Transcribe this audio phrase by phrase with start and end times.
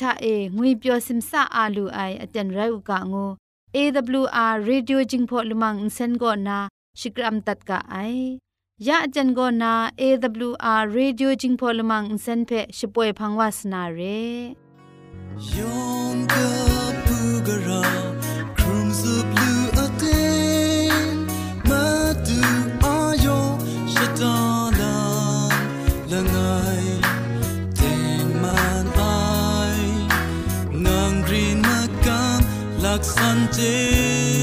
[0.00, 3.30] ထအေငွေပျော်စင်ဆာအာလူအိုင်အတန်ရုတ်ကငို
[3.76, 6.56] AWR Radio Jingpho Lumang Insen go na
[7.00, 8.38] Shikram tat ka ai
[8.86, 9.72] ya ajan go na
[10.06, 14.56] AWR Radio Jingpho Lumang Insen phe shpoe phangwas na re
[15.54, 17.09] Yong ka
[33.02, 34.39] Sunday.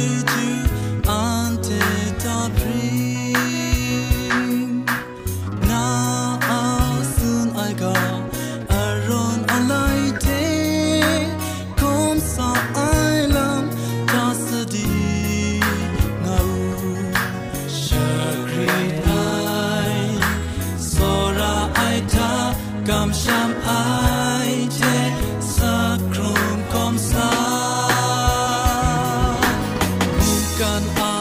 [30.58, 31.16] gun on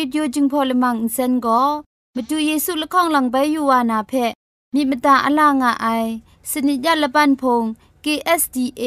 [0.00, 1.60] AWR Radio จึงพอลมังอินเซนก็
[2.14, 4.12] มาดูเยซูละข้องหลังใบยูวานาเพ
[4.74, 5.86] มีมตาอลางอไอ
[6.50, 7.62] สนิยะละปันพง
[8.04, 8.84] KSDA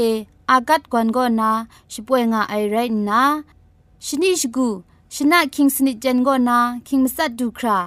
[0.49, 1.51] อากัดกวนก็นา
[1.93, 2.75] ช่วยงาไอไร
[3.09, 3.23] นะ
[4.05, 4.67] ชนิชกู
[5.15, 7.79] ชนะคิงสนิจันก็นาคิงมัสัดดูครา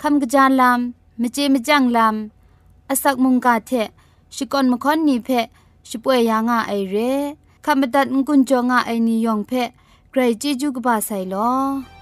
[0.00, 3.70] คำกระจานลำมเจมจังลำอาศักมุงกาเท
[4.34, 5.28] ชิกอนมคอนนีเพ
[5.88, 6.96] ช่วยยางาไอเร
[7.64, 9.52] คำบัดงกุนจงาไอนิยองเพ
[10.10, 11.93] ใครจีจูกบาไซลอ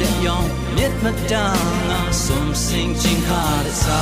[0.00, 4.00] dam yong miet mat dang a som sing ching ha de sa.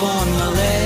[0.00, 0.76] van male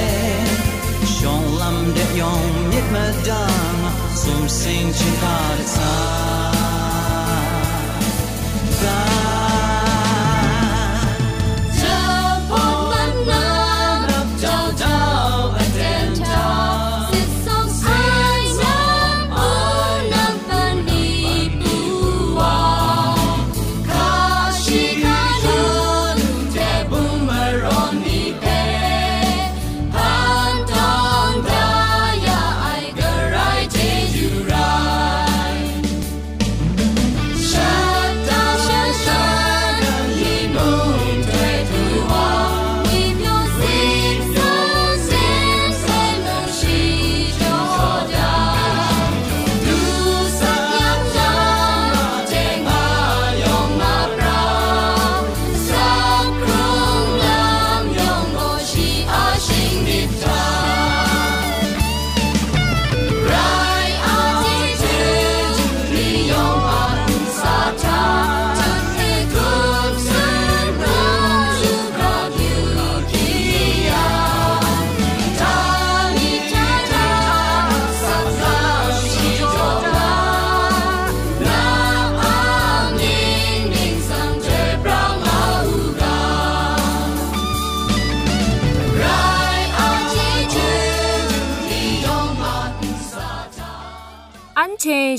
[1.15, 3.79] Shon lam de yong mit madam
[4.23, 6.30] Som sing chin par tsam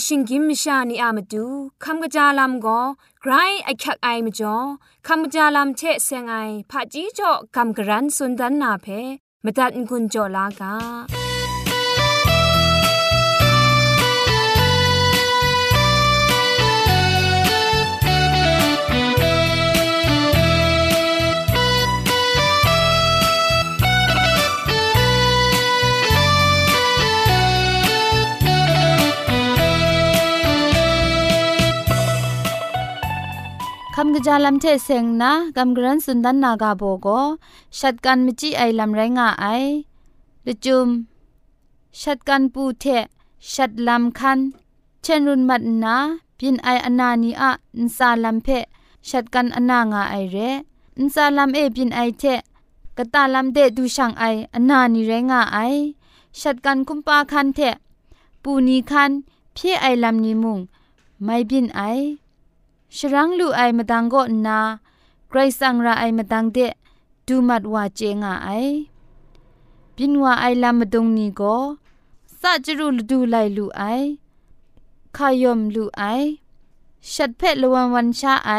[0.06, 1.46] ชิงกิมชานีอามาดู
[1.84, 2.82] คำกระจาลำก็
[3.22, 3.32] ไกร
[3.66, 4.56] ไอคักไอมาจ่อ
[5.08, 6.36] คำกระจาลำเชะเซงไอ
[6.70, 8.88] ผาจีจ่อคำกระรันสุนดันนาเพ
[9.44, 37.08] มตัดกุญจ่อลากาำกระจาลำเทเซงนะกำกรันสุนดันนากาโบโก
[37.80, 39.46] ชัดกันมจีไอลำไรงาไอ
[40.44, 40.88] เดจุม
[42.02, 42.86] ชัดกันปูเท
[43.54, 44.40] ชัดลำคัน
[45.02, 45.96] เช่นรุนมัดนา
[46.40, 47.52] พินไออนานีอะ
[47.86, 48.48] นซาลำเพ
[49.10, 50.38] ชัดกันอนางาไอเร
[51.04, 52.24] นซาลำเอพินไอเท
[52.98, 55.58] กะตาลำเดดูช่างไออนานีเรงาไอ
[56.40, 57.60] ชัดกันคุมปาคันเท
[58.44, 59.12] ปูนีคัน
[59.54, 60.60] เพียไอลำนิมุง
[61.24, 61.82] ไม่บินไอ
[62.98, 64.60] ชรังลูไอมาดังก็นา
[65.30, 66.58] ไกรสังราไอมาดังเด
[67.26, 68.50] ดูมัดว่าเจงไอ
[69.96, 71.56] บินว่าไอลามาดงนีก็
[72.40, 73.82] สะจรุลดูไลลูไอ
[75.16, 76.04] ขายมลูไอ
[77.14, 78.52] ชัดเพลวันวันชาไอ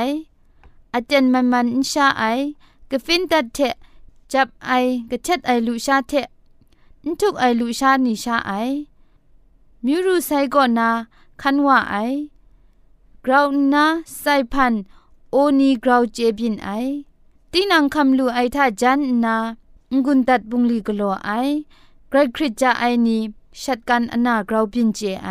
[0.95, 2.25] อาจารย์มันมันชาไอ
[2.91, 3.59] กะฟินตัดเท
[4.33, 4.73] จับไอ
[5.11, 6.13] กะเช็ดไอลูชาเท
[7.05, 8.53] นทุกไอลูชานีชาไอ
[9.85, 10.89] มิรูไซก็นา
[11.41, 11.97] คันว่าไอ
[13.27, 13.85] กราวนา
[14.21, 14.75] ไซพัน
[15.33, 16.71] โอนีกราวเจบินไอ
[17.53, 19.37] ตีนังคำลูไอท่าจันนา
[20.05, 21.31] งุนตัดบุงลีกโลไอ
[22.09, 23.19] เกรคริจาไอนี
[23.63, 25.29] ชัดกันอนากราวบินเจไอ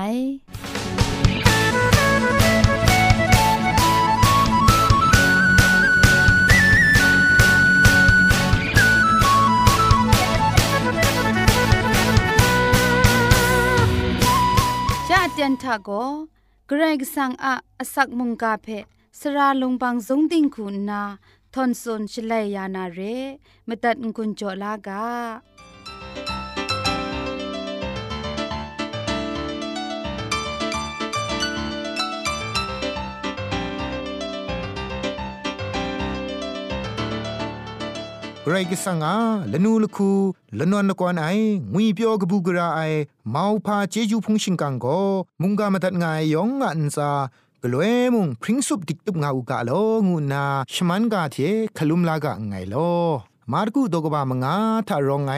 [15.07, 15.89] จาเตียนทาโก
[16.73, 17.55] กรกสังอา
[17.93, 18.67] สักมุงกาเพ
[19.19, 21.01] สระลงบางสงติงคุณนา
[21.53, 22.99] ทอนซนชลัยยานาเร
[23.67, 25.03] มตัดกุญจลากา
[38.47, 39.15] ไรกิสังอา
[39.51, 40.09] ละนูละคู
[40.59, 41.27] ละนวนละกวนไอ
[41.73, 42.81] งุยเปียวกบูกราไอ
[43.33, 44.85] มาวพาเจจูพงชิงกังโก
[45.41, 47.09] มุงกามาตัดงายยองอันซา
[47.63, 49.71] กลวยมุงพริ้งสุบดิกตุบงาอุกาโล
[50.07, 51.37] งูนาชมันกาเท
[51.77, 52.75] คลุมลากะไงโล
[53.51, 54.55] มาร์กูตกบามงา
[54.87, 55.31] ทารองไง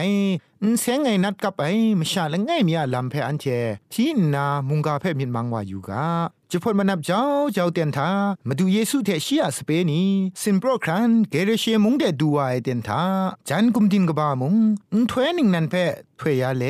[0.64, 1.60] นเสงไงนัดกับไป
[2.00, 3.44] มชาละไงมีอาลัมเพอันเท
[3.92, 6.06] ที่นามุงกาเพมินมังวาอยู่กา
[6.50, 8.10] จะพดมานับเจ้าเจ้าเตียนทา
[8.48, 10.02] มาดูเยซูเทชียสเปนี
[10.42, 13.02] สินโปรครันเกเรเชมุงเดดูวายเตียนทา
[13.48, 14.56] จันกุมดินกบามุง
[14.94, 15.74] นถวยนิงนันเพ
[16.20, 16.64] ถวยยาเล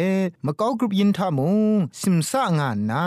[0.44, 1.56] มะกอกรุบยินทามุง
[2.00, 3.04] สิมสะงานนา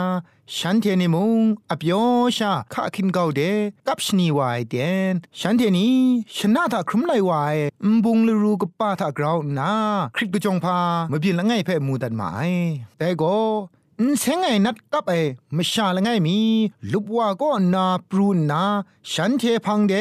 [0.56, 1.40] ฉันเทนิมุง
[1.70, 2.02] อปยอ
[2.36, 3.40] ชาข้าคินเกาเด
[3.86, 4.74] กับชนีวายเด
[5.12, 5.88] นฉันเทนี
[6.36, 7.56] ชนะทาครุมไลวาย
[7.94, 9.72] มบุงลรูกับป้าทากราวนา
[10.16, 10.77] คริกกจงพา
[11.12, 12.48] มาบินละไงเพ่มูดัดหมาย
[12.98, 13.34] แต่ก็
[14.02, 15.12] นเซงไงนัดกับไอ
[15.56, 16.36] มชาละไงมี
[16.92, 18.64] ลุบว่าก็นาปรูนนา
[19.12, 19.94] ฉันเทพังเด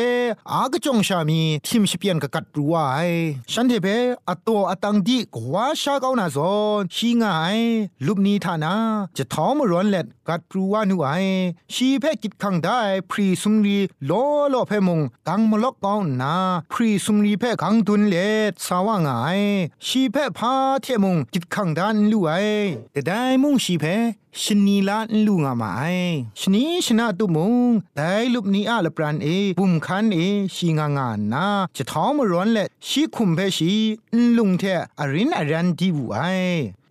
[0.52, 3.10] อากจงชามีทิมชิเปียนกกัดปรูวาย
[3.52, 3.88] ฉันเทเป
[4.28, 7.58] อตัวอตังดีกว่าชาเกานาซอนชีงาย
[8.06, 8.74] ลุบนี้ทานา
[9.18, 11.10] จะท้อมร้อนเล็ด กัดปรูวานูไอ
[11.74, 12.80] ชีเพ่กิดขังได้
[13.12, 14.12] พรีสุมรีโล
[14.50, 16.36] โลเพ่มงกังมลกกองนา
[16.72, 19.42] พรีสุมรีเพ่ขังตุนเล็ดสาวงาย
[19.86, 22.32] ชีเพ่พาเทมงกิดขังดานลู่ไอ
[22.92, 23.96] แต่ได้มุงชีเพ่
[24.44, 25.82] ชนีลาลูงามาไอ
[26.40, 27.54] ชนีชนะตุมง
[27.96, 29.28] แต่ลุบนี้อาลปรันเอ
[29.60, 30.18] บุมคันเอ
[30.56, 33.74] ชีงางานนาจะท้องมร้อนและชีคุมเพชี
[34.38, 34.64] ลุงเท
[35.00, 36.18] อรินอรันดีบูไอ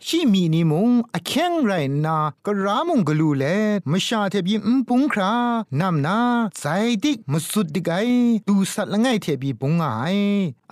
[0.05, 1.73] ชีมีนิมงอแข็งไร
[2.05, 3.45] นากรามงกลูเล
[3.91, 5.33] มชาเทบีมปุงครา
[5.81, 6.19] นำนา
[6.59, 6.65] ใจ
[7.05, 7.91] ดิกมสุดดิไก
[8.49, 9.87] ดูสัตละไงเทบีปุงไอ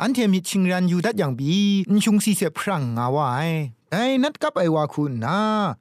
[0.00, 1.56] อันเทมิชิงรันอยู่ดัดอย่างบี
[1.92, 3.40] นชุงซีเสพรังงาวไอ
[3.92, 5.38] ไอ้นัดกับไอวาคุณนา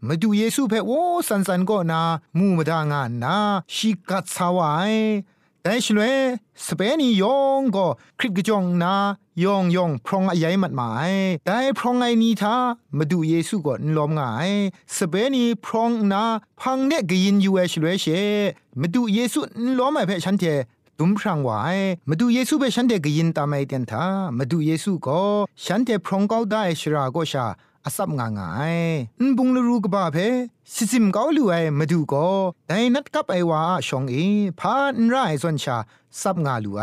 [0.07, 0.91] มาดูเยซูเพ่โอ
[1.27, 2.01] สันสันก็นา
[2.37, 3.37] มูมาดางานนา
[3.75, 4.63] ชิกัดสาวไอ
[5.65, 6.15] แต่ชลวย
[6.65, 7.87] สเปนียองก็
[8.19, 8.95] คริกจองนา
[9.43, 11.11] ยองยองพรองอายมัดหมาย
[11.45, 12.55] แต่พรองไอนี้ท่า
[12.97, 14.49] มาดูเยซูก็นลอมง่าย
[14.97, 16.23] สเปนีพรองนา
[16.61, 18.05] พังเนกยินยูเอชลวยเช
[18.79, 20.43] มาดูเยซูนลอมไอเพ่ฉันเท
[20.97, 21.77] ตุมพรางวาย
[22.09, 24.05] มาดูเยซูเปฉันเดกยินตามไอเตียนทา
[24.37, 25.21] มาดูเยซูก็
[25.65, 27.45] ฉันเดพรองเก้าได้ชราก็ชา
[27.85, 28.77] อาศับงางาย
[29.21, 30.17] นบุงลรูกบ้าเพ
[30.73, 32.27] สิซิมเกาลูไอมาดูก็
[32.67, 34.15] แต่นัดกับไอว่าชองเอ
[34.59, 35.77] พานไรส่วนชา
[36.21, 36.81] ซับงาลูไอ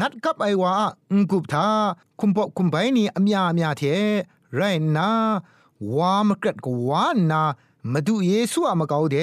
[0.00, 0.74] นัดกับไอว่า
[1.10, 1.66] อุกุบทา
[2.20, 3.82] คุมปอกคุมไปนี่อมยาอมยาเท
[4.54, 4.60] ไร
[4.96, 5.10] นา
[5.96, 7.42] วามกรดกวานนา
[7.92, 9.16] มาดูเยซูอะมาเกาเด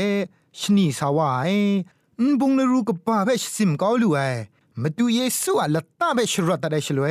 [0.59, 1.53] ชนีสาวาย
[2.21, 4.19] นบุงลรูกบ้าเพสิมเกาลูไอ
[4.81, 7.05] มาดูเยซูอะละตาเบชรัตตะได้ชลเว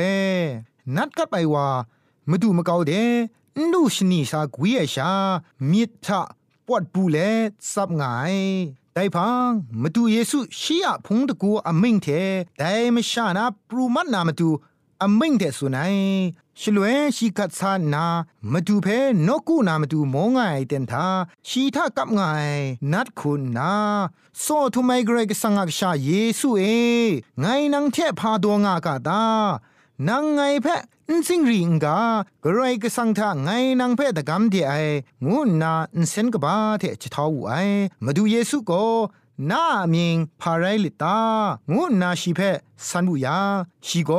[0.95, 1.67] นัดกับไอว่า
[2.29, 2.93] มาดูมาเกาเด
[3.71, 5.11] นูชนีสากวีเอชา
[5.71, 6.21] มิทะ
[6.67, 7.17] ปวดปูเล
[7.71, 8.35] ซับงาย
[8.93, 12.07] แต่พังมาดูเยซูชียพงตะกูอมิงเท
[12.57, 14.49] แต่ไม่ชานาปรูมันนามาดู
[15.01, 15.95] อมิงเทสุนัย
[16.59, 16.85] ชลเว
[17.17, 18.05] ชีกัดซานา
[18.51, 18.87] มาดูเพ
[19.27, 21.07] นกูนามาดูมองไงเต็นทา
[21.47, 22.21] ชีทากับไง
[22.91, 23.73] นัดคุณนา
[24.41, 26.09] โซทุไมเกรกสังกชาเย
[26.39, 26.63] ซูเอ
[27.39, 29.23] ไงนังเทพาดวงากาตา
[30.07, 31.99] นังไงเพะ นสิงริงกา
[32.43, 34.73] กรายกสังทาไงนางเพตกรรมที่ไอ
[35.25, 37.51] งูนาอินเซนกบ้าเทจิตาวไอ
[38.03, 38.83] มาดูเยซูก็
[39.51, 41.17] นามิงพาไรลิตา
[41.73, 42.39] งูนาชีเพ
[42.87, 43.39] สันบุยา
[43.87, 44.11] ชีโก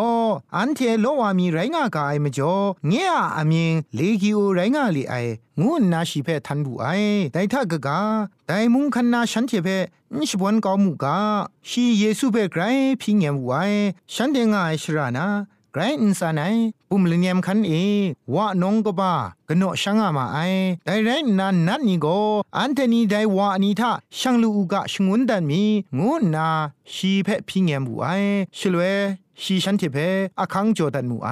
[0.57, 2.55] อันเทโลวามีไรงากายมจ่อ
[2.87, 5.15] เงียอามิงเลกิโอไรงาลีไอ
[5.61, 6.87] งูนาชีเพทันบุไอ
[7.33, 8.01] ไดทากกา
[8.47, 9.69] ไดมุงคันนาฉันเทเพ
[10.17, 11.19] นิชบวนกอมุกา
[11.69, 12.63] ชีเยซูเพไกร
[13.01, 13.53] พิงเยมไว
[14.15, 15.27] ฉันเดงไอชรานา
[15.79, 16.45] ไรอินสานไอ
[16.91, 17.73] ปุ่มลเนียมคันเอ
[18.35, 19.13] วะนงกบา
[19.49, 20.39] กโนช่างอามาไอ
[20.87, 22.19] ไดไรนันนัดนี่ก็
[22.57, 25.63] อันเทนีไดวะนีทาช่างลูกะชงวนดันมี
[25.99, 26.49] งูนา
[26.93, 28.07] ชีเพพิงแยมูไอ
[28.59, 28.83] ชลเว
[29.43, 29.97] ชีฉันเทเพ
[30.39, 31.31] อคังโจดันมูไอ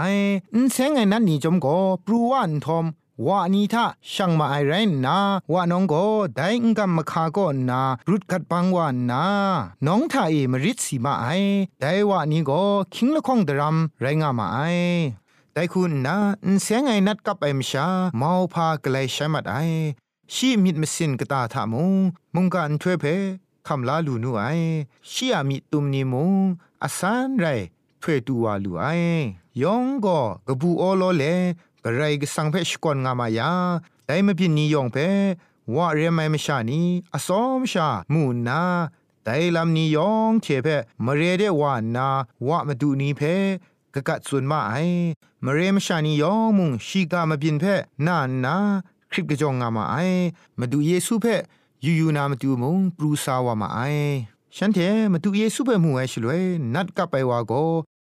[0.54, 2.84] อินเซงไอนันนี่จอมก็ปรูวันทอม
[3.26, 5.18] วานีท่าช่างมาไอไรนนา
[5.52, 5.94] ว่าน้องโก
[6.37, 7.38] ได้งกัมมคาโก
[7.71, 9.25] นารุดกัดปังวานนา
[9.87, 11.26] น้องท่าเอมริดสีมาไอ
[11.80, 12.50] ได้วานีโก
[12.94, 14.59] คิงละคงดรัมไรงามาไอ
[15.52, 16.16] แต่คุณนะ
[16.62, 17.87] เสียงไงนัดกับไอมชา
[18.18, 19.56] เมาพากลายใช้มัดไอ
[20.35, 21.92] ชีมิดมสินกตาทามุง
[22.35, 23.04] มุงกันช่วยเพ
[23.66, 24.44] คำลาลูนูไอ
[25.11, 26.33] ชีอามิตุมนีมุง
[26.83, 27.47] อาสานไร
[28.02, 28.85] ช่วยตัวลูไอ
[29.62, 31.25] ยองก็กบูโอโลเล
[31.85, 33.50] กระไรก็สังเพชกอนงามายา
[34.05, 34.97] แต่ไม่พินนิยองเพ
[35.75, 36.81] ว่าเรียไม่มชานี
[37.14, 38.62] อสอมชามูนา
[39.25, 40.69] แต่ลำนิยองเทเพ
[41.05, 42.09] มเรเดวานา
[42.49, 43.23] ว่ามาดูนี้เพ
[43.95, 44.75] กะกัดส่วนมาไอ
[45.45, 47.64] มเรมชานียองมุงชีกามาบินเพ
[48.07, 48.57] นานนา
[49.11, 49.97] คริปกะจองงามาไอ
[50.59, 51.26] มาดูเยซูเพ
[51.85, 53.81] ยูยูนามาดูมุงปรูซาวามาไอ
[54.57, 54.79] ฉันเท
[55.12, 56.43] มาดูเยซูเพมูไอชลวย
[56.75, 57.53] นัดกับไปวาโก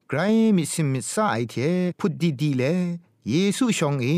[0.09, 0.19] ไกร
[0.57, 1.55] มิสิมิสาไอเท
[1.99, 2.65] พุดดีดีเล
[3.29, 4.09] เยซูชองเอ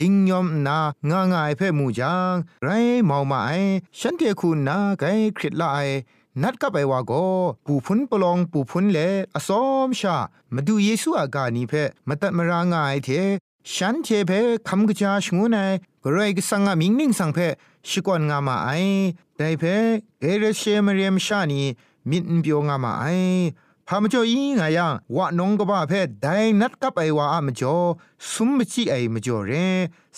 [0.00, 0.78] ดิงยอมนา
[1.10, 2.68] งางายเพ่มูจางไร
[3.04, 3.50] เมามาไอ
[3.98, 5.04] ฉันเทคุณนาไก
[5.36, 5.78] คริตลาไอ
[6.42, 7.24] นัดกับไปว่าก็
[7.66, 8.98] ปูพุนปลองปูพุนเล
[9.34, 10.16] อสอมชา
[10.54, 13.08] มาดูเยซูอากานีเพ่มาตัดมารางายเท
[13.74, 15.72] ฉันเทเพ่คำกระจาชงูนาย
[16.04, 17.48] กรก็สังอามิงนิ่งสังเพ่
[17.88, 18.70] ชิกวนงามาไอ
[19.36, 19.76] ได้เพ่
[20.20, 21.62] เอเรเชมเรียมชานี
[22.10, 23.04] มินเปียวงามาไอ
[23.88, 27.76] พามจ่ออีงายังวะนงกบ้าเพ่ได้นัดกับไอวาอามจ่อ
[28.30, 29.52] สุมมจิไอมจ่อเร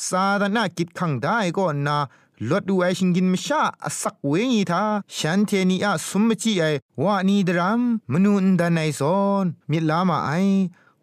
[0.06, 1.99] ซาดานากิดขังได้ก็นา
[2.50, 3.62] ลดดูไอชิงกินมชา
[4.00, 4.83] สักเวงีทา
[5.16, 6.64] ฉันเทนีอาสุมมจิไอ
[7.02, 7.80] วานีดราม
[8.12, 10.32] มนุนดานไอซอนมิลามาไอ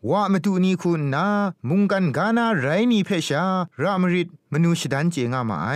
[0.09, 1.27] ว่ามาดูนี่คุณนะ
[1.69, 3.43] มุงกันกานาไรนี่เพชา
[3.81, 5.69] รามริดมนุษย์ดันเจงามาไอ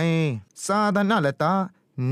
[0.64, 1.54] ซาดานาละตา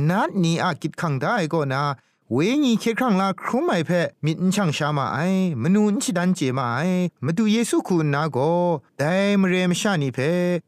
[0.09, 1.83] นัดนีอากิดขังได้ก็นะ
[2.32, 3.90] เวญีเคครั้งลาครุมไอเพ
[4.24, 5.18] มินช่างชามาไอ
[5.62, 6.80] มนูนชิดันเจมาไอ
[7.24, 8.38] มาดูเยซูคุณนาโก
[8.98, 10.18] แต่มเรมชานีเพ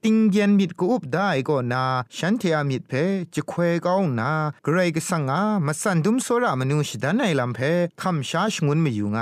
[0.05, 1.85] ติงเยนมิดกูอุบได้ก็นา
[2.17, 2.93] ฉันเทียมิดเพ
[3.35, 4.31] จะควยก้าวนา
[4.65, 7.59] เกรกสังอามาสันดุมโซรามนูชิดันไอลำเพ
[8.01, 9.19] คำชาชงุนไม่อยู่ไง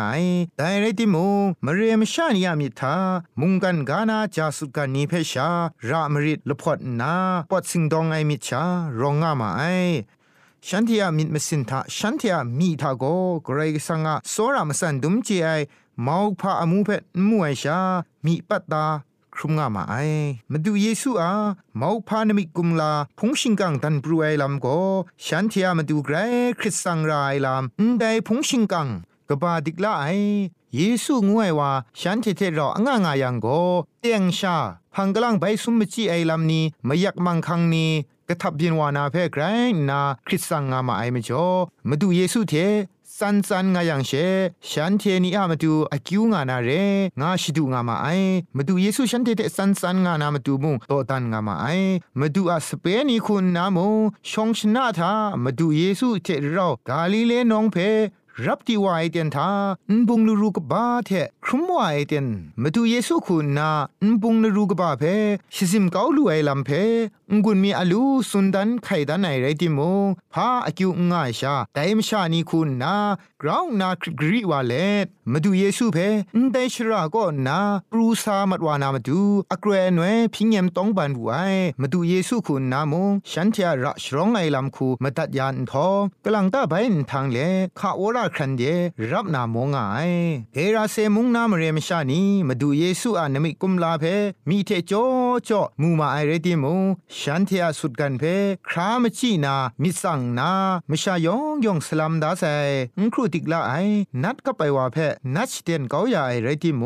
[0.57, 1.27] แต่ไรติมู
[1.65, 2.97] มเรมชานียามิทา
[3.41, 5.49] มุงกันกานาจาสุกันนีเพชา
[5.89, 7.15] รามริดลพอดนา
[7.51, 8.65] ปอดสิงดองไอมิชา
[9.01, 9.63] รองงามาไอ
[10.69, 13.05] ฉันที่อามิดมสินทาฉันที่อามีทาโก
[13.45, 15.49] เกรกสังอาโซรามสันดุมจีไอ
[16.07, 16.89] มาวพาอมูเพ
[17.29, 17.79] มวยชา
[18.25, 18.85] มีปัตตา
[19.35, 19.95] ครุมงามาไอ
[20.51, 21.33] มาดูเยซูอา
[21.81, 24.67] มาพานมิกุมลาพงชิงกังตันปรูไอลำโก
[25.25, 26.17] ฉันที่อามาดูเกร
[26.59, 28.89] คริสสังรายลำนได้พงชิงกัง
[29.29, 30.07] กบาดิกลาไอ
[30.75, 33.47] เยซูงวยว่าฉันเทเทรอง่างายังโก
[34.01, 34.57] เตียงชา
[34.95, 37.93] พังกลังไปสุมจีไอลำนี้มายักมังคังนี้
[38.28, 39.44] กระทับยินวานาเพ่ไกร
[39.90, 41.48] นาคริสสังงามาไอมจ่อ
[41.90, 42.56] มาดูเยซูเท
[43.20, 44.12] สันสันงายังเช
[44.70, 46.70] ฉันเทนี่อามาดูอากิวงานาเร
[47.22, 48.08] งาชิดูงามาไอ
[48.58, 51.66] มาดูเยซูฉันเทเตสันสันงานามาดูมุงโตตันงามาไอ
[52.20, 53.88] มาดูอาสเปนีคุณนามุ
[54.30, 55.12] ชองชนาทา
[55.44, 57.78] มาดูเยซูเทเรากาลิเลนองเพ
[58.47, 59.51] รับที่วายเตียนทา
[59.91, 61.11] อุบุงลูรูกบ้าเท
[61.45, 62.27] ครุมว่ายเตียน
[62.63, 63.71] มาดูเยซูคุณนา
[64.03, 65.03] อุบุงลูรูกบ้าเพ
[65.55, 66.71] ชิซิมเกาลูไอลำเพ
[67.45, 69.79] งุนมีอลูสุนดันไข่ดันไหนไรติโม
[70.35, 72.95] พาอคิวง่ายชาแต่มชานีคุณนา
[73.43, 75.99] กราวนาคริกรีวาเลตมาดูเยซูเพ
[76.37, 77.59] นได้ชราก็นา
[77.91, 79.21] ปรูซามัดวานามาดู
[79.53, 81.35] อักเรนเวพิงยมต้องบันบุไอ
[81.81, 82.95] มาดูเยซูคุณนาโม
[83.31, 85.89] ฉันเทียระชรองไอลำคูมาตัดยานทอ
[86.25, 86.75] กลังตาไป
[87.11, 87.39] ทางเล
[87.79, 88.63] ข้าโอราครันเด
[89.13, 90.11] รับนามงาย
[90.55, 94.05] เอราเซมุงนามเรมชานีมาดูเยซูอานมิกุมลาเพ
[94.49, 94.93] มีเทโจ
[95.45, 96.65] โจมูมาไอเรติโม
[97.19, 98.23] ฉันเทียสุดกันเพ
[98.69, 100.51] ครามจีนามิสังนา
[100.91, 102.45] มชายองยองสลัมดาไซ
[102.99, 103.73] อุครูติกลาไอ
[104.23, 104.97] นัดก็ไปว่าเพ
[105.35, 106.83] นัดเตียนเกาอย่าไอไรติโม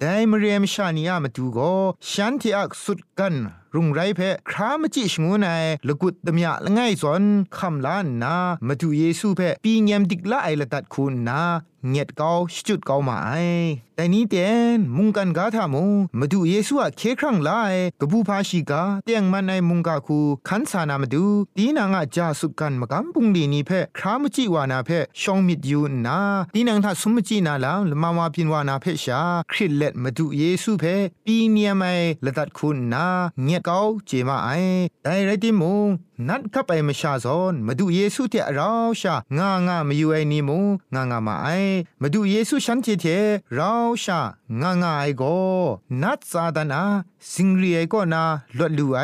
[0.00, 1.72] แต่มเรียมชานียามาดูก็
[2.10, 3.34] ฉันเทียสุดกัน
[3.74, 7.22] รุงไรเพครามจิชงูนายละกุดตมยะละไงสอน
[7.58, 8.34] คำลานนา
[8.66, 11.42] มาดูเยซูเพปีเงียมดิกละไอละตัดคุณนา
[11.88, 12.30] เงียดเกา
[12.66, 13.30] ชุดเกามาไอ
[13.96, 15.84] แต่นี้เตียนมุงกันกาทามู
[16.18, 17.50] มาดูเยซูอะเคครั้งไล
[18.00, 21.24] กบูพาชิกาเตียงมันในมุงกาคูขันสานามาดู
[21.56, 26.18] ตีนางอาจาสุกันมากำปุงดีนี้เพครามจิวานาเพชองมิดยูนา
[26.54, 30.84] ตีนางทัสมจินาลาละมามาพินวานาเพชาคริเล็ดมาดูเยซูเพ
[31.24, 31.84] ปีเนียไม
[32.24, 33.06] ละตัดคุณนา
[33.42, 34.50] เงียดเกาเจมาไอ
[35.02, 35.86] แต่ไรติมุง
[36.28, 40.58] นัดขับไปมชาซอนมาดูเยซูเทเราชางางามาอยู่ไอนี่มู
[40.94, 41.48] งางามาไอ
[42.00, 43.06] มาดูเยซูฉันเทเท
[43.54, 43.72] เรา
[44.04, 44.20] ชา
[44.62, 45.22] งางาไอโก
[46.02, 46.82] นัดซาดานา
[47.32, 48.22] สิงรีไอก็นา
[48.58, 49.00] ลดลูไอ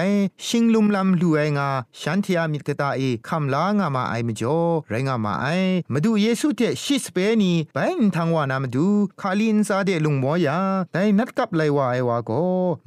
[0.46, 1.68] ชิงลุมลำลูไองา
[2.00, 4.58] ฉันเทียมิตกตาเอคำลางามาไอมจ่อ
[4.90, 5.46] ไรงามาไอ
[5.92, 8.86] มาดูเยซูเทชิสเปนีไปนทางวานามาดู
[9.20, 10.58] คาลินซาเดลุงมอยา
[10.92, 12.30] แต่นัดกับไลวาไอวาโก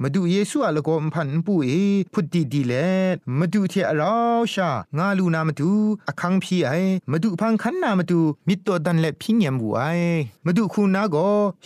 [0.02, 1.70] มาดูเยซูอะละโกมพันปูเอ
[2.12, 2.74] พุดดีดีเล
[3.38, 4.19] มาดูเทเรา
[4.52, 5.70] ชางาลูนามาดู
[6.08, 6.70] อคังพี่ไอ
[7.10, 9.82] มาดูพังคันนามาดูมิตตัวดันและพิงยมบูไอ
[10.46, 11.16] มาดูคูนาโก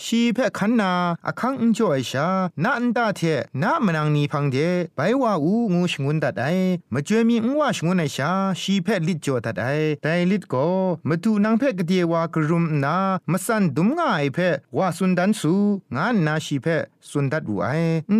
[0.02, 0.90] ชีเพคันนา
[1.26, 2.28] อคังอุจอยชา
[2.62, 3.20] นาอันตาเท
[3.62, 4.56] นามนังนีพังเด
[4.96, 6.44] ไปว่าอูงูชงุนตัดไอ
[6.92, 9.66] มาเจวยมีงว่าชงุนไอชาชีเพลิดจอตัดไอ
[10.02, 10.66] แต่ลิดก็
[11.08, 12.96] มาดูนางเพกเดียวากรุมนา
[13.30, 14.38] มาสันดุมง่ายเพ
[14.76, 15.54] ว่าสุนดันสู
[15.94, 16.66] งานนาชีเพ
[17.10, 17.68] สุนดัดบูไอ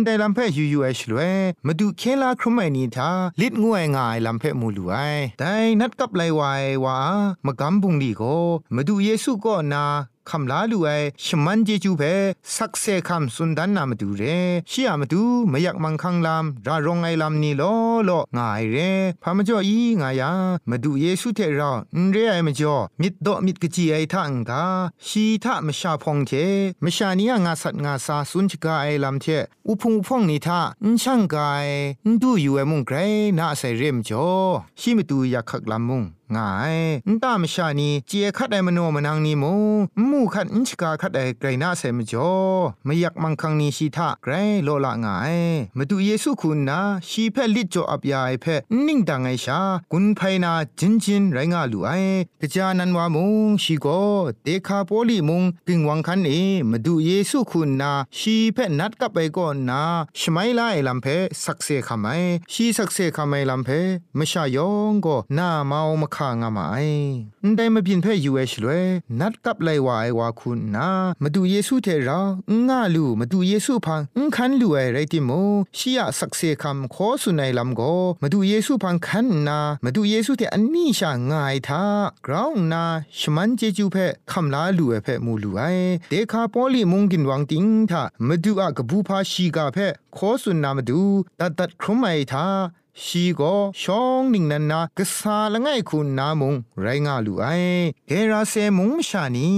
[0.05, 3.09] ได้ลำเพยูยูไอชลวยมาดูเคลาครุมไอนีทา
[3.41, 4.95] ลิดงวยง่ายลำเพมูลูไอ
[5.39, 6.97] แต่นัดกับไลวายว่า
[7.45, 8.35] มากำบุงดีก็
[8.75, 9.85] มาดูเยซูก็นา
[10.29, 10.89] คำลาลูไอ
[11.23, 12.03] ชมันเจจูเพ
[12.55, 14.23] สักเซคำสุนดันนามาดูเร
[14.71, 17.73] ชียมาดูไม่อยากมังคังลามรารองไอลามนี่ลอ
[18.09, 18.77] ลอง่ายเร
[19.23, 20.31] พามจ่ออีง่ายา
[20.69, 21.71] มาดูเยซูเทรา
[22.11, 24.63] เรไอมาจ่อมิดดอมิดกจีไอทังกา
[25.07, 26.31] ชีทะมชาพองเท
[26.83, 29.25] มชานียงาสัตงาซาสุนชกาไอลามเท
[29.67, 31.67] อุพุงพองนิทาอุช่างกาย
[32.21, 32.97] ดูอยู่ไอมุงไกร
[33.37, 34.27] น่าใส่เรียมจ่อ
[34.79, 36.03] ชีมาดูอยากขักลามมุง
[36.37, 36.75] งาย
[37.07, 39.53] นตามชานีเจียคัดไอมโนมนางนีมู
[40.09, 42.31] มูคัดอินชกาคัดไอไกรนาเซมจ่อ
[42.85, 44.33] ไม่อยากมังคังนีชีทะไกร
[44.63, 45.37] โลละงาย
[45.77, 48.45] มาดูเยซูคุณนาชีเพลิจจ่ออับยาไอเพ
[48.87, 49.59] นิ่งดังไอชา
[49.91, 51.89] กุนไพนาจินจินไรงาลูไอ
[52.41, 53.87] กะจานันวามุงชีโก
[54.43, 56.31] เตคาโปลีมุงปิงวังคันเอ
[56.71, 59.81] มาดูเยซูคุณนาชีเพนัดกับไปก่อนนา
[60.19, 61.07] ชไมไลลัมเพ
[61.43, 62.07] สักเซคำไม
[62.51, 63.69] ชีสักเซคำไมลัมเพ
[64.15, 66.77] ไม่ชายองก็น้าเมามาคางามาไอ
[67.55, 68.85] ได้มาบินเพ่ยูเอชเลย
[69.19, 70.89] นัดกับไลวาไอวาคุณนา
[71.23, 72.19] มาดูเยซูเทรา
[72.67, 74.01] ง่าลูมาดูเยซูพัง
[74.35, 75.29] คันลูไอไรติโม
[75.77, 77.81] ชียสักเซคำขอสุนัยลำโก
[78.21, 81.83] มาดูเยซูพังคันนามาดูเยซูเทอันนี้ชาง่ายทา
[82.25, 82.83] กราวนา
[83.19, 85.61] ชมันเจจูเพ่คำลาลูเอเพ่มูลูไอ
[86.09, 91.01] เดคาปอลีมุงกินวังติงทามาดูอะกบูพาชีกาเพ่ขอสุนนามาดู
[91.39, 92.45] ตัดตัดครุมไอทา
[93.03, 97.45] ชีก็ช่องนิ่งนันนากษาละไงคุณนามงไรงาลูไอ
[98.07, 99.49] เกราเซมุงชานี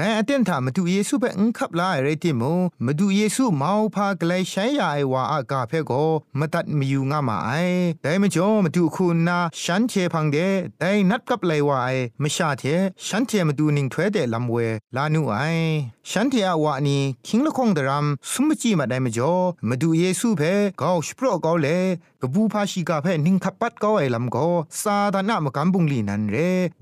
[0.00, 2.42] ต่อเตนถามมาดูเยซูเปอังคับลาอะไรติโม
[2.86, 5.92] มาดูเยซูมาพากลายใช้ยาไอวาอากาเพโก
[6.38, 7.50] มาตัดมีอยู่งามาไอ
[8.02, 10.36] แต่มจ่อมาดูคุณนาฉันเทพังเด
[10.78, 11.88] แต่นัดกับเลยว่าไอ
[12.20, 12.64] ไม่ชาเท
[13.06, 14.54] ฉันเทมาดูนิ่งถ้วยเดลำเว
[14.96, 15.38] ลานูไอ
[16.10, 19.32] ฉันเทอาวานีคิงละคงดรามสมจีมาได้มจ่อ
[19.68, 20.42] มาดูเยซูเพ
[20.80, 21.68] กาวสปรกาวเล
[22.22, 24.36] กบูพาชิกาเพนิ่งขับปัดกาวไอลำโก
[24.82, 26.36] ซาดานามกัมบุงลีนันเร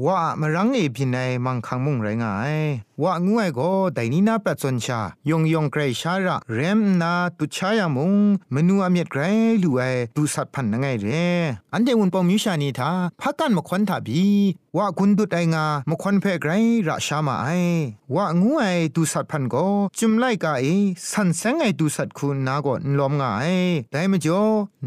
[0.04, 2.56] ว่ามารังเอพินัยมังคังมุงไรงาย
[3.05, 3.59] ว่างูไอโก
[3.95, 4.99] ไดนีนาปรัชนชา
[5.29, 8.13] ยองยองไกรชาระเรมนาตุชายามุง
[8.53, 9.21] มนูอเมียดไกร
[9.63, 9.81] ลูไอ
[10.15, 11.07] ดูสัตพันนงไงเร
[11.73, 14.25] อันเดวุนปองมิวชานีทาพักกันมควันทาบี
[14.76, 16.50] ว่าคุณดุดไองามควันเพไร
[16.88, 17.48] ระชามาไอ
[18.14, 19.54] ว่างูไอดูสัตพันโก
[19.98, 20.66] จุมไลกาไอ
[21.10, 23.44] สันเซงไอดูสัตคุณนาก็นลอมงาไอ
[23.90, 24.42] แต่มจ่อ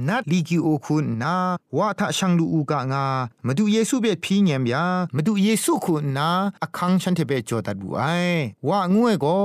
[0.08, 1.36] นัดลีกิโอคุณนา
[1.78, 3.06] ว่าถ้าช่างดูอูกางา
[3.45, 6.30] มาดูเยซูเบพีเงียมยามาดูเยซูคุณนา
[6.63, 8.04] อคังฉันเทเบจอดัดบูไอ
[8.67, 9.39] ว่างูไอก็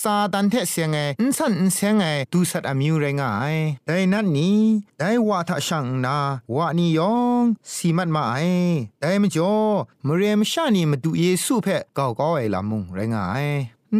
[0.00, 3.44] ซาดันเทเสียงไออินสันอินเสียงไอดูสัตอมิวไรงาไอ
[3.86, 4.58] แต่นัดนี้
[4.98, 6.16] แต่ว่าถ้าช่างนา
[6.54, 8.36] ว่านี่ยองสีมัดมาไอ
[9.00, 13.46] แต่มจ่อมเรียมชานีมาดูเยซูเพ่ก่าวก่าวไอลามุงไรงาย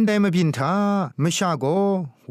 [0.05, 0.73] ได้มาพินทา
[1.23, 1.65] มชาโก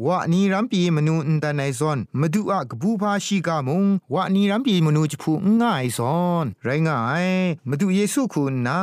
[0.05, 7.27] วะนีรัมปีมนูอันตานไอซอนมาดูอะกบูพาชีกามุงวะนีรัมปีมนูจพูง่ายซอน ไรงาย
[7.69, 8.81] มาดูเยซูคุณนา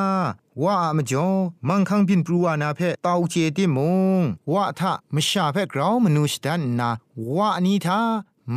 [0.62, 1.28] ว่ามาจ่อ
[1.68, 3.78] มังคังพินปรูวานาเพตาวเจติม
[4.20, 6.90] งว่าทะมชาเพกราวมนูสตันนา
[7.36, 8.00] ว่านี้ทา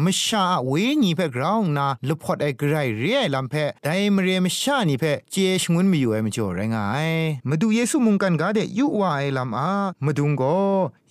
[0.04, 0.74] มชาเว
[1.04, 7.10] ญีเพกราวนาลพอดไอไกรเรียลำเพไดมเรียมชานีเพเจชงวนมีอยู่ไอมจ่อไรงาย
[7.50, 9.72] มาดูเยซูมุงกันกาเดยุวาไอลำอา
[10.06, 10.58] มาดุงก็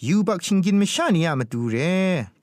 [0.06, 1.76] ยูบักชิงกินมชานียมาดูเร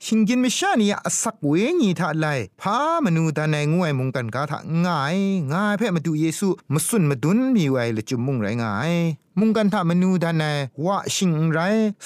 [0.08, 2.26] ชิงกินมชานียอสักเวญีทาไล
[2.60, 5.16] พามนูตาในงวยมุงกันกาทะง่าย
[5.52, 8.92] ง่ายเพ่มาดูเยซูมาสุนมาดุนมีไวละจุมุงไรง่าย
[9.38, 11.58] มุงกันทามนูดานายว่าชิงไร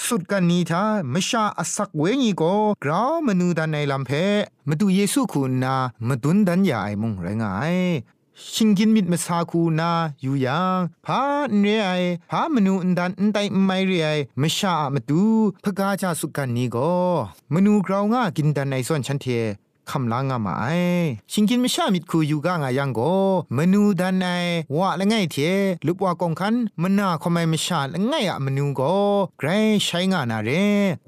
[0.07, 0.83] สุดกันนี้ทา
[1.13, 2.43] มชาอสักเวญีโก
[2.85, 4.11] กราวมนูดานายลำเพ
[4.69, 5.75] มาดูเยซูคุณนา
[6.09, 7.77] มาดุนดันยาไอมุงไรงาย
[8.55, 9.91] ชิงกินมิดมาซาคูนา
[10.23, 11.21] อยู่ยังพา
[11.61, 11.91] เนไอ
[12.31, 15.23] พามนูอันดันอันไตไม่เรียไมชามาดู
[15.65, 16.93] พกาจาสุกันนี้ก็
[17.55, 19.27] มนูกราวง่ากินดันในส่วนฉันเท
[19.91, 20.67] คำลางามาไอ
[21.33, 23.01] ชิงกินไม่ชามิดคูอยู่ก้างายังโก
[23.57, 24.27] มนูดันไอ
[24.77, 25.37] ว่าละไงเท
[25.87, 28.83] ลุบว่ากองคันมันาคอมไม่ไม่ชาละไงอะมนูโก
[29.39, 29.49] ไกร
[29.85, 30.51] ใช้งานาเร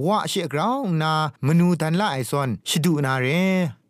[0.07, 1.12] ว่าเชกราวนา
[1.47, 3.27] มนูดันละไอซอนชิดูนาเร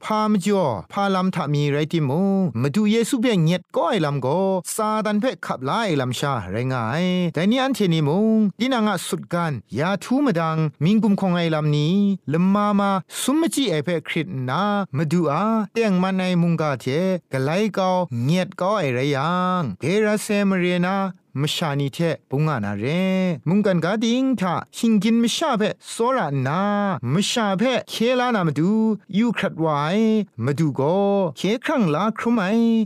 [0.04, 2.22] พามจ่อพาลำทามีไรติมู
[2.60, 4.40] มาดูเยซูเปียงเงียดก็ไอลำก็
[4.74, 11.96] ซาดันเพขับไล่ลำชาไรงาย แต่นี่อันเทนิมุงดินางะสุดกันยาทูมดังมิงกุมคงไอลำนี้
[12.32, 14.62] ลมมามาสุมจีไอเพคริตนา
[14.96, 16.84] มาดูอาเตียงมันในมุงกาเท
[17.32, 17.90] กไลก็
[18.24, 20.96] เงียดก็ไอไรยังเกราเซมเรนา
[21.40, 21.98] มชานีเท
[22.30, 22.84] ปุงานาเร
[23.48, 26.62] มุงกันกาดิงทาหิงกินมชาเพโซรานา
[27.12, 28.70] มชาเพเคลานามาดู
[29.18, 29.66] ยูครัดไว
[30.44, 30.80] มาดูโก
[31.36, 32.40] เคครั้งลาครุไม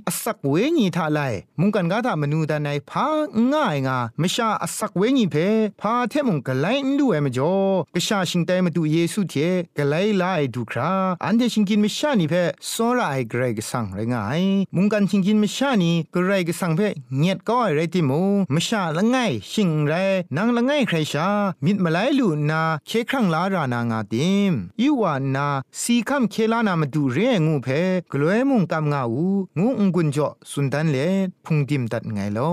[0.08, 1.20] อสักเวญีทาไล
[1.60, 3.06] มุงกันกาทามนูดานายพา
[3.52, 5.36] ง่ายงามชาอสักเวญีเพ
[5.80, 7.54] พาเทมุงกไลนดูเอมจ่อ
[7.94, 9.34] กชาชิงไตมาดูเยซูเท
[9.76, 10.92] กไลลาไอดูครา
[11.24, 12.34] อันเดชิงกินมชานีเพ
[12.68, 14.42] โซราไอเกรกสังไรงาย
[14.76, 16.80] มุงกันชิงกินมชานีกรกสังเพ
[17.18, 19.16] เงียดก็ไอไรติมุงมชาละไง
[19.52, 19.92] ชิงไร
[20.36, 21.28] นางละไงใครชา
[21.64, 25.48] มิดมาไลลูนาเคครั้งลารานา งาติมยูวานา
[25.80, 27.68] สีคำเคลานามาดูเรงูเพ
[28.12, 29.26] กลวยมุงตามงาอู
[29.58, 30.96] งูองกุนจ่อสุนทันเล
[31.44, 32.52] พุงดิมตัดไงลอ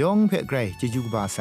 [0.00, 1.38] ยองเพไกรจะยุกบาไซ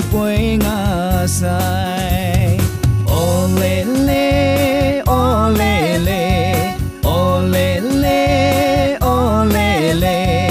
[0.00, 2.58] xa sẽ quay ngã sai
[3.06, 10.48] ô lê lê ô lê lê ô lê lê ô lê lê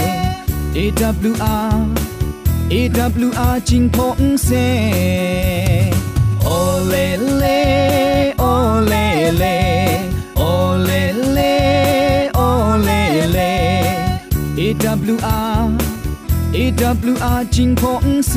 [0.76, 1.76] AWR
[2.72, 4.50] AWR จิงพงเซ
[6.44, 6.48] โอ
[6.88, 6.96] เล
[7.38, 7.46] เล
[8.40, 8.44] โอ
[8.88, 8.94] เล
[9.38, 9.44] เล
[10.38, 10.42] โอ
[10.86, 10.92] เล
[11.34, 11.40] เล
[12.36, 12.40] โอ
[12.84, 12.90] เล
[13.32, 13.38] เล
[14.58, 15.64] AWR
[16.56, 18.36] AWR จิงพงเซ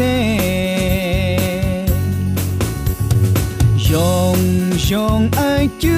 [4.92, 5.88] 用爱救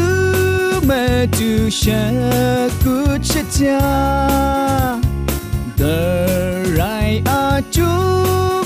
[0.86, 2.14] 美主神
[2.84, 5.00] 古切家
[5.76, 7.82] 的爱啊主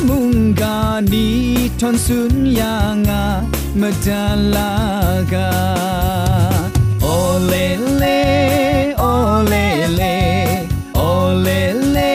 [0.07, 2.69] 蒙嘎尼吞孙羊
[3.05, 3.43] 啊
[3.75, 4.11] မတ
[4.53, 5.35] လာက
[7.01, 8.21] Olele
[8.99, 10.17] olele
[10.93, 12.13] olele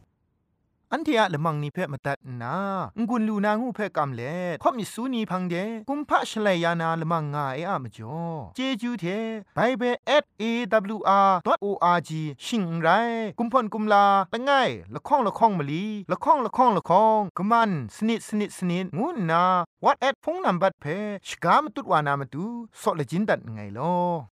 [0.93, 2.55] อันเทียละมังนิเพ่มาตัดนา
[3.09, 5.55] งุนลูนางูเพ่กำเล่ข่อมิสูนีพังเด
[5.89, 8.19] กุมพะชเลยานาละมังงาเออะมจ่อ
[8.55, 9.05] เจจูเท
[9.55, 10.93] ไปเบเบิล
[11.49, 12.11] @awr.org
[12.45, 12.87] ชิงไร
[13.39, 14.51] กุมพ่นกุมลาละไง
[14.93, 19.43] ละข้องละข้องมะลีละข้องละข้องละข้องกะมันสนิดสนิดสนิดงูนา
[19.83, 22.45] what at พงนัมบัดเพ่ชกามตุดวานามตุ
[22.81, 24.30] ซอเลจินดัดไงลอ